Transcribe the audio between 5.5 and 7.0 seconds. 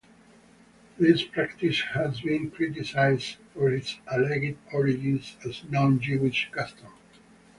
a non-Jewish custom.